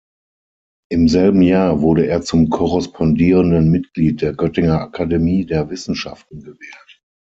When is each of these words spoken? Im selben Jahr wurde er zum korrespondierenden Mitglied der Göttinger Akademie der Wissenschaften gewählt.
Im 0.89 1.07
selben 1.09 1.43
Jahr 1.43 1.81
wurde 1.81 2.07
er 2.07 2.23
zum 2.23 2.49
korrespondierenden 2.49 3.69
Mitglied 3.69 4.23
der 4.23 4.33
Göttinger 4.33 4.81
Akademie 4.81 5.45
der 5.45 5.69
Wissenschaften 5.69 6.39
gewählt. 6.39 7.03